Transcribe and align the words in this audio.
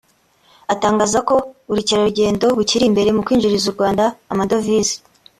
atangaza 0.73 1.17
ko 1.27 1.35
ubukerarugendo 1.71 2.45
bukiri 2.57 2.83
imbere 2.89 3.09
mu 3.15 3.21
kwinjiriza 3.25 3.65
u 3.69 3.75
Rwanda 3.77 4.03
amadovize 4.33 4.95